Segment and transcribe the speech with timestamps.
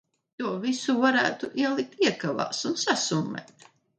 [0.41, 3.71] To visu varētu ielikt iekavās un sasummēt.